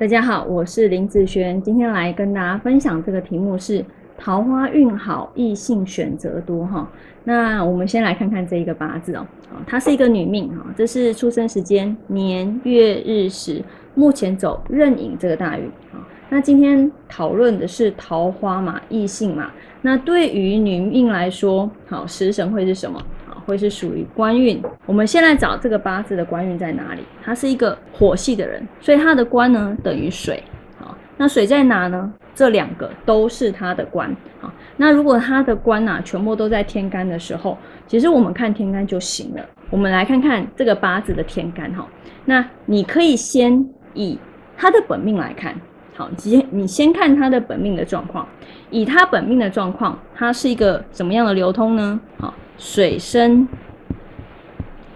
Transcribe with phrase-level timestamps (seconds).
[0.00, 3.84] 大家好，我是林子轩，今天来跟大家分享这个题目是
[4.16, 6.90] 桃花运好，异性选择多哈。
[7.22, 13.62] 那我们先来看看这一个八字哦，啊，它是一个女命哈，这是出生时间年月日时，
[13.94, 16.00] 目前走壬寅这个大运啊。
[16.30, 19.50] 那今天讨论的是桃花嘛，异性嘛。
[19.82, 22.98] 那对于女命来说，好食神会是什么？
[23.46, 24.62] 会是属于官运。
[24.86, 27.02] 我们先来找这个八字的官运在哪里？
[27.22, 30.42] 他是一个火系的人，所以他的官呢等于水。
[30.78, 32.12] 好，那水在哪呢？
[32.34, 34.14] 这两个都是他的官。
[34.40, 39.44] 好，那如果他的官呐全部都在天干的时候，其实我们看天干就行了。
[39.68, 41.86] 我们来看看这个八字的天干哈。
[42.24, 44.18] 那你可以先以
[44.56, 45.54] 他的本命来看。
[45.94, 48.26] 好，先你先看他的本命的状况。
[48.70, 52.00] 以他本命的状况，他是一个什么样的流通呢？
[52.18, 52.32] 好。
[52.60, 53.48] 水生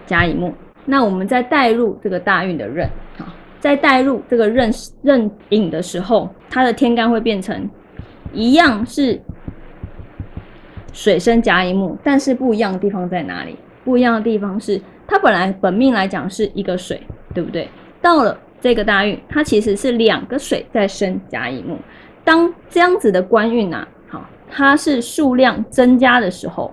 [0.05, 0.53] 甲乙木，
[0.85, 3.25] 那我们在带入这个大运的壬，好，
[3.59, 7.67] 在带入这个壬壬寅的时候，它的天干会变成
[8.31, 9.19] 一样是
[10.93, 13.57] 水生甲乙木，但是不一样的地方在哪里？
[13.83, 17.01] 不一样的地方是，它本来本命来讲是一个水，
[17.33, 17.67] 对不对？
[17.99, 21.79] 到了这个大运，它其实是两个水在生甲乙木。
[22.23, 26.71] 当这样子的官运啊，好，它是数量增加的时候。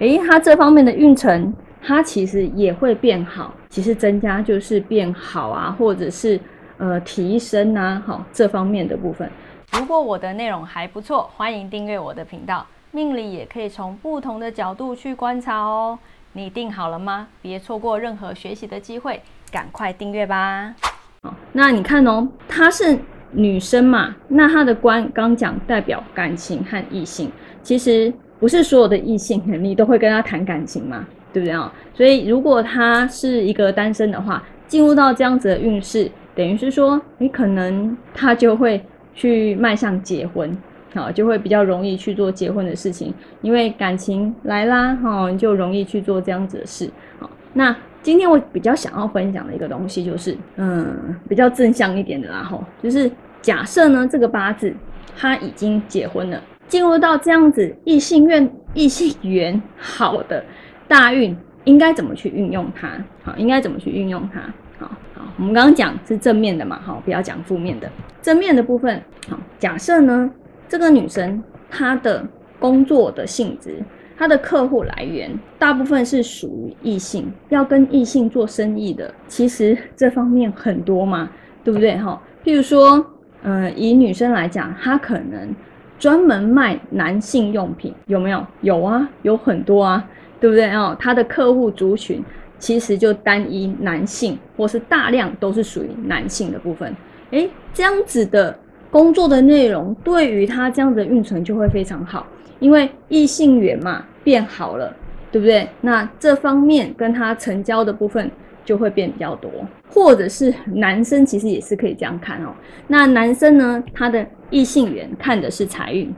[0.00, 3.54] 诶，它这方面的运程，它其实也会变好。
[3.68, 6.40] 其实增加就是变好啊，或者是
[6.78, 9.30] 呃提升啊，好这方面的部分。
[9.74, 12.66] 如果我的内容还不错，欢迎订阅我的频道。
[12.92, 15.98] 命理也可以从不同的角度去观察哦。
[16.32, 17.28] 你定好了吗？
[17.42, 19.20] 别错过任何学习的机会，
[19.52, 20.74] 赶快订阅吧。
[21.22, 22.98] 好，那你看哦，她是
[23.32, 27.30] 女生嘛，那她的官刚讲代表感情和异性，
[27.62, 28.10] 其实。
[28.40, 31.72] 不是所有的异性你都会跟他谈感情嘛，对不对啊？
[31.94, 38.82] 所以如果他是一个单身的话，进入到这样子的运势，等于是说，你可能他就会
[39.14, 40.56] 去迈向结婚，
[40.94, 43.12] 好，就会比较容易去做结婚的事情，
[43.42, 46.90] 因为感情来啦，哈，就容易去做这样子的事。
[47.18, 53.10] 好，那今天我比较想要分享的一个东西就是，嗯，比较正向一点的啦，哈，就是
[53.42, 54.72] 假设呢，这个八字
[55.14, 56.40] 他已经结婚了。
[56.70, 60.42] 进入到这样子异性缘异性缘好的
[60.86, 62.88] 大运，应该怎么去运用它？
[63.24, 64.40] 好，应该怎么去运用它？
[64.78, 67.90] 好好，我们刚刚讲是正面的嘛，好，不要讲负面的。
[68.22, 70.30] 正面的部分，好，假设呢，
[70.68, 72.24] 这个女生她的
[72.60, 73.82] 工作的性质，
[74.16, 81.28] 她的客户来源大部分是属于异性，要跟异性做生意的，其实这方面很多嘛，
[81.64, 81.96] 对不对？
[81.98, 83.04] 哈，譬如说，
[83.42, 85.52] 嗯，以女生来讲，她可能。
[86.00, 88.44] 专门卖男性用品有没有？
[88.62, 90.02] 有啊，有很多啊，
[90.40, 90.96] 对不对哦？
[90.98, 92.24] 他的客户族群
[92.58, 96.96] 其实就单一男性，或是大量都是属于男性的部分。
[97.32, 98.58] 诶，这样子的
[98.90, 102.26] 工作的内容，对于他这样子的运程就会非常好，
[102.58, 104.96] 因为异性缘嘛变好了，
[105.30, 105.68] 对不对？
[105.82, 108.30] 那这方面跟他成交的部分。
[108.70, 109.50] 就会变比较多，
[109.88, 112.54] 或者是男生其实也是可以这样看哦。
[112.86, 116.14] 那男生呢，他的异性缘看的是财运，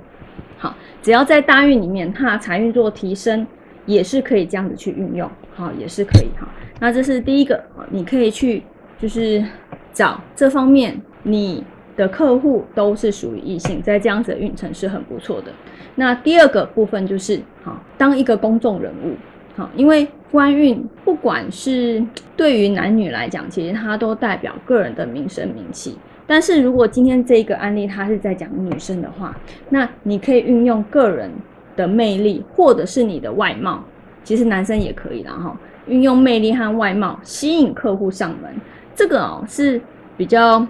[0.58, 3.46] 好，只要在大运里面，他财运做提升，
[3.86, 6.46] 也是可以这样子去运用，好，也是可以哈。
[6.78, 7.58] 那这是第一个，
[7.90, 8.62] 你可以去
[8.98, 9.42] 就是
[9.94, 11.64] 找这方面，你
[11.96, 15.50] 的客户都是属于异性，在这样子的运程是很不错的。
[15.94, 19.16] 那第二个部分就是，好，当一个公众人物。
[19.54, 22.02] 好，因为官运不管是
[22.36, 25.98] 对于男女来讲，其实它都代表个人的名声名气。
[26.26, 29.36] 但是如果今天这个案例它是在讲女生的话，
[29.68, 31.30] 那你可以运用个人
[31.76, 33.84] 的魅力，或者是你的外貌，
[34.24, 35.54] 其实男生也可以啦哈。
[35.86, 38.54] 运用魅力和外貌吸引客户上门，
[38.94, 39.78] 这个哦是
[40.16, 40.66] 比较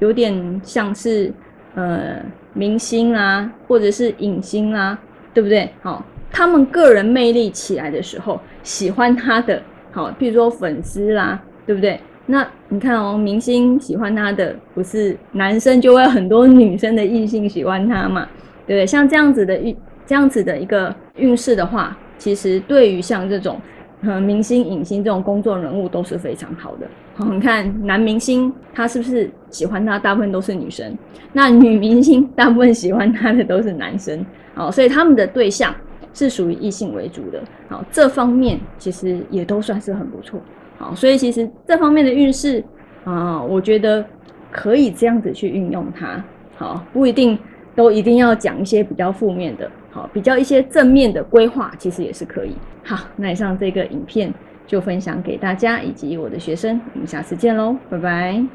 [0.00, 1.32] 有点像是
[1.76, 2.16] 呃
[2.52, 4.98] 明星啊，或者是影星啦，
[5.32, 5.70] 对不对？
[5.80, 6.04] 好。
[6.30, 11.98] 他们个人魅力起来的时候，喜欢他的，好，譬如说粉丝啦，对不对？
[12.26, 18.28] 那你看哦，明星喜欢他的，不是男生就会很多女生的异性喜欢他嘛，
[18.66, 18.86] 对不对？
[18.86, 23.58] 像这样子的运，这样子的一个运势的话，其实对于像这种，
[24.02, 26.86] 呃，明星、影星这种公众人物都是非常好的。
[27.14, 30.94] 好，你看男明星他是不是喜欢他，大部分都是女生？
[31.32, 34.24] 那女明星大部分喜欢他的都是男生，
[34.54, 35.74] 哦，所以他们的对象。
[36.18, 40.40] 是属于异性为主的，好，这方面其实也都算是很不错，
[40.76, 42.64] 好，所以其实这方面的运势
[43.04, 44.04] 啊，我觉得
[44.50, 46.20] 可以这样子去运用它，
[46.56, 47.38] 好，不一定
[47.76, 52.50] 都一定要讲一些比较负面的，好，比较一些正面的规划，其实也是可以。
[52.82, 54.34] 好，那以上这个影片
[54.66, 58.48] 就分享给大家以及我的学生，我们下次见喽，拜拜。